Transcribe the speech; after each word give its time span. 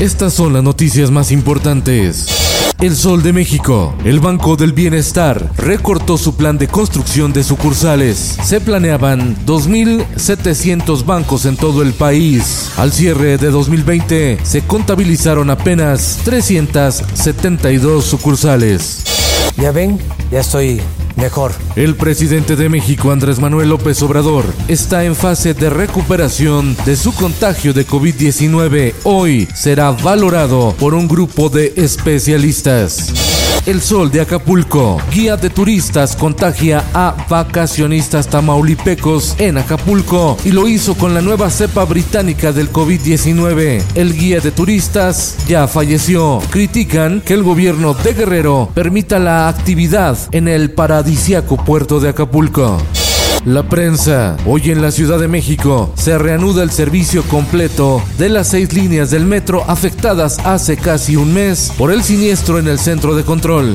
Estas 0.00 0.32
son 0.32 0.52
las 0.52 0.62
noticias 0.62 1.10
más 1.10 1.32
importantes. 1.32 2.28
El 2.78 2.94
Sol 2.94 3.24
de 3.24 3.32
México. 3.32 3.96
El 4.04 4.20
Banco 4.20 4.54
del 4.54 4.72
Bienestar 4.72 5.50
recortó 5.56 6.16
su 6.16 6.36
plan 6.36 6.56
de 6.56 6.68
construcción 6.68 7.32
de 7.32 7.42
sucursales. 7.42 8.38
Se 8.44 8.60
planeaban 8.60 9.36
2.700 9.44 11.04
bancos 11.04 11.46
en 11.46 11.56
todo 11.56 11.82
el 11.82 11.94
país. 11.94 12.70
Al 12.76 12.92
cierre 12.92 13.38
de 13.38 13.50
2020 13.50 14.38
se 14.44 14.62
contabilizaron 14.62 15.50
apenas 15.50 16.20
372 16.24 18.04
sucursales. 18.04 19.02
Ya 19.56 19.72
ven, 19.72 19.98
ya 20.30 20.38
estoy 20.38 20.80
mejor. 21.18 21.52
El 21.76 21.94
presidente 21.96 22.56
de 22.56 22.68
México, 22.68 23.10
Andrés 23.10 23.38
Manuel 23.38 23.68
López 23.68 24.02
Obrador, 24.02 24.44
está 24.68 25.04
en 25.04 25.14
fase 25.14 25.54
de 25.54 25.68
recuperación 25.68 26.76
de 26.86 26.96
su 26.96 27.14
contagio 27.14 27.74
de 27.74 27.86
COVID-19. 27.86 28.94
Hoy 29.04 29.48
será 29.54 29.90
valorado 29.90 30.74
por 30.78 30.94
un 30.94 31.06
grupo 31.06 31.48
de 31.48 31.74
especialistas. 31.76 33.12
El 33.68 33.82
Sol 33.82 34.10
de 34.10 34.22
Acapulco, 34.22 34.98
guía 35.12 35.36
de 35.36 35.50
turistas, 35.50 36.16
contagia 36.16 36.82
a 36.94 37.14
vacacionistas 37.28 38.26
tamaulipecos 38.26 39.36
en 39.38 39.58
Acapulco 39.58 40.38
y 40.42 40.52
lo 40.52 40.66
hizo 40.66 40.94
con 40.94 41.12
la 41.12 41.20
nueva 41.20 41.50
cepa 41.50 41.84
británica 41.84 42.50
del 42.52 42.72
COVID-19. 42.72 43.82
El 43.94 44.14
guía 44.16 44.40
de 44.40 44.52
turistas 44.52 45.36
ya 45.46 45.68
falleció. 45.68 46.40
Critican 46.48 47.20
que 47.20 47.34
el 47.34 47.42
gobierno 47.42 47.92
de 47.92 48.14
Guerrero 48.14 48.70
permita 48.72 49.18
la 49.18 49.48
actividad 49.48 50.16
en 50.32 50.48
el 50.48 50.70
paradisiaco 51.08 51.56
puerto 51.56 52.00
de 52.00 52.10
Acapulco. 52.10 52.76
La 53.46 53.62
prensa. 53.62 54.36
Hoy 54.44 54.70
en 54.70 54.82
la 54.82 54.90
Ciudad 54.90 55.18
de 55.18 55.26
México 55.26 55.90
se 55.96 56.18
reanuda 56.18 56.62
el 56.62 56.70
servicio 56.70 57.22
completo 57.22 58.02
de 58.18 58.28
las 58.28 58.48
seis 58.48 58.74
líneas 58.74 59.10
del 59.10 59.24
metro 59.24 59.64
afectadas 59.66 60.38
hace 60.44 60.76
casi 60.76 61.16
un 61.16 61.32
mes 61.32 61.72
por 61.78 61.90
el 61.92 62.02
siniestro 62.02 62.58
en 62.58 62.68
el 62.68 62.78
centro 62.78 63.14
de 63.14 63.24
control. 63.24 63.74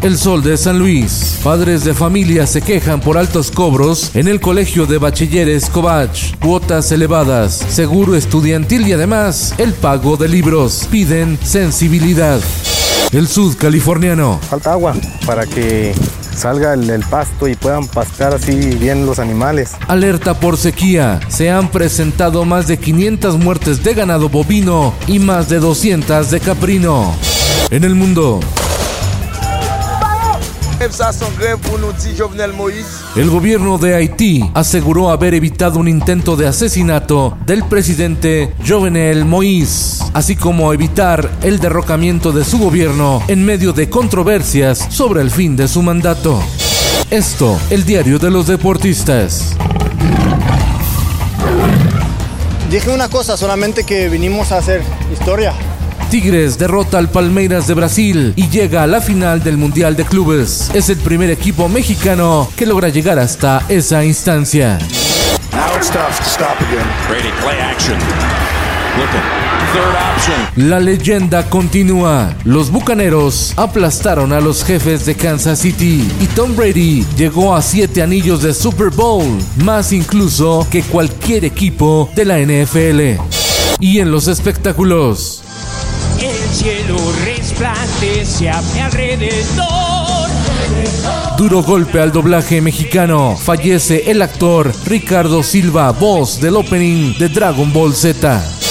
El 0.00 0.16
Sol 0.16 0.42
de 0.42 0.56
San 0.56 0.78
Luis. 0.78 1.40
Padres 1.44 1.84
de 1.84 1.92
familia 1.92 2.46
se 2.46 2.62
quejan 2.62 3.00
por 3.00 3.18
altos 3.18 3.50
cobros 3.50 4.16
en 4.16 4.26
el 4.26 4.40
Colegio 4.40 4.86
de 4.86 4.96
Bachilleres 4.96 5.68
Covach. 5.68 6.34
Cuotas 6.40 6.90
elevadas, 6.90 7.52
seguro 7.52 8.16
estudiantil 8.16 8.88
y 8.88 8.92
además 8.92 9.54
el 9.58 9.74
pago 9.74 10.16
de 10.16 10.28
libros. 10.28 10.88
Piden 10.90 11.38
sensibilidad. 11.44 12.40
El 13.12 13.28
Sud 13.28 13.58
Californiano. 13.58 14.40
Falta 14.48 14.72
agua 14.72 14.94
para 15.26 15.44
que 15.44 15.92
salga 16.34 16.74
el, 16.74 17.02
pasto 17.10 17.48
y 17.48 17.54
puedan 17.54 17.86
pastar 17.86 18.34
así 18.34 18.54
bien 18.76 19.06
los 19.06 19.18
animales. 19.18 19.72
Alerta 19.88 20.38
por 20.38 20.56
sequía. 20.56 21.20
Se 21.28 21.50
han 21.50 21.70
presentado 21.70 22.44
más 22.44 22.66
de 22.66 22.78
500 22.78 23.38
muertes 23.38 23.82
de 23.82 23.94
ganado 23.94 24.28
bovino 24.28 24.94
y 25.06 25.18
más 25.18 25.48
de 25.48 25.58
200 25.58 26.30
de 26.30 26.40
caprino. 26.40 27.14
En 27.70 27.84
el 27.84 27.94
mundo. 27.94 28.40
El 33.14 33.30
gobierno 33.30 33.78
de 33.78 33.94
Haití 33.94 34.50
aseguró 34.52 35.10
haber 35.10 35.32
evitado 35.34 35.78
un 35.78 35.86
intento 35.86 36.34
de 36.34 36.48
asesinato 36.48 37.38
del 37.46 37.62
presidente 37.64 38.52
Jovenel 38.66 39.24
Moïse, 39.24 40.04
así 40.12 40.34
como 40.34 40.72
evitar 40.72 41.30
el 41.42 41.60
derrocamiento 41.60 42.32
de 42.32 42.44
su 42.44 42.58
gobierno 42.58 43.22
en 43.28 43.44
medio 43.44 43.72
de 43.72 43.88
controversias 43.88 44.86
sobre 44.90 45.20
el 45.20 45.30
fin 45.30 45.54
de 45.54 45.68
su 45.68 45.82
mandato. 45.82 46.42
Esto, 47.10 47.56
el 47.70 47.84
diario 47.84 48.18
de 48.18 48.32
los 48.32 48.48
deportistas. 48.48 49.54
Dije 52.70 52.90
una 52.90 53.08
cosa, 53.08 53.36
solamente 53.36 53.84
que 53.84 54.08
vinimos 54.08 54.50
a 54.50 54.58
hacer 54.58 54.82
historia. 55.12 55.54
Tigres 56.12 56.58
derrota 56.58 56.98
al 56.98 57.08
Palmeiras 57.08 57.66
de 57.66 57.72
Brasil 57.72 58.34
y 58.36 58.50
llega 58.50 58.82
a 58.82 58.86
la 58.86 59.00
final 59.00 59.42
del 59.42 59.56
Mundial 59.56 59.96
de 59.96 60.04
Clubes. 60.04 60.70
Es 60.74 60.90
el 60.90 60.98
primer 60.98 61.30
equipo 61.30 61.70
mexicano 61.70 62.50
que 62.54 62.66
logra 62.66 62.90
llegar 62.90 63.18
hasta 63.18 63.64
esa 63.70 64.04
instancia. 64.04 64.78
La 70.56 70.80
leyenda 70.80 71.48
continúa. 71.48 72.36
Los 72.44 72.70
Bucaneros 72.70 73.54
aplastaron 73.56 74.34
a 74.34 74.42
los 74.42 74.64
jefes 74.64 75.06
de 75.06 75.14
Kansas 75.14 75.60
City 75.60 76.06
y 76.20 76.26
Tom 76.26 76.54
Brady 76.54 77.06
llegó 77.16 77.56
a 77.56 77.62
siete 77.62 78.02
anillos 78.02 78.42
de 78.42 78.52
Super 78.52 78.90
Bowl, 78.90 79.24
más 79.64 79.94
incluso 79.94 80.66
que 80.70 80.82
cualquier 80.82 81.46
equipo 81.46 82.10
de 82.14 82.26
la 82.26 82.38
NFL. 82.38 83.18
Y 83.80 84.00
en 84.00 84.10
los 84.10 84.28
espectáculos. 84.28 85.42
El 86.22 86.54
cielo 86.54 86.96
resplandece 87.24 88.48
a 88.48 88.62
mi 88.62 88.78
alrededor. 88.78 90.30
Duro 91.36 91.64
golpe 91.64 91.98
al 91.98 92.12
doblaje 92.12 92.60
mexicano. 92.60 93.36
Fallece 93.36 94.08
el 94.08 94.22
actor 94.22 94.72
Ricardo 94.84 95.42
Silva, 95.42 95.90
voz 95.90 96.40
del 96.40 96.54
opening 96.54 97.18
de 97.18 97.28
Dragon 97.28 97.72
Ball 97.72 97.92
Z. 97.92 98.61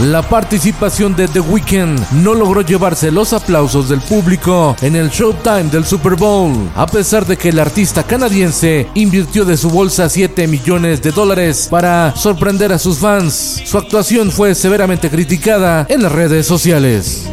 La 0.00 0.22
participación 0.22 1.16
de 1.16 1.26
The 1.26 1.40
Weeknd 1.40 2.12
no 2.22 2.32
logró 2.32 2.60
llevarse 2.60 3.10
los 3.10 3.32
aplausos 3.32 3.88
del 3.88 4.00
público 4.00 4.76
en 4.80 4.94
el 4.94 5.10
Showtime 5.10 5.64
del 5.64 5.84
Super 5.84 6.14
Bowl, 6.14 6.70
a 6.76 6.86
pesar 6.86 7.26
de 7.26 7.36
que 7.36 7.48
el 7.48 7.58
artista 7.58 8.04
canadiense 8.04 8.86
invirtió 8.94 9.44
de 9.44 9.56
su 9.56 9.70
bolsa 9.70 10.08
7 10.08 10.46
millones 10.46 11.02
de 11.02 11.10
dólares 11.10 11.66
para 11.68 12.14
sorprender 12.14 12.72
a 12.72 12.78
sus 12.78 12.98
fans. 12.98 13.60
Su 13.64 13.76
actuación 13.76 14.30
fue 14.30 14.54
severamente 14.54 15.10
criticada 15.10 15.84
en 15.88 16.04
las 16.04 16.12
redes 16.12 16.46
sociales. 16.46 17.26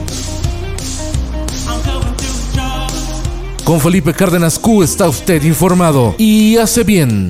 Con 3.64 3.80
Felipe 3.80 4.12
Cárdenas 4.12 4.58
Q 4.58 4.82
está 4.82 5.08
usted 5.08 5.44
informado 5.44 6.16
y 6.18 6.58
hace 6.58 6.84
bien. 6.84 7.30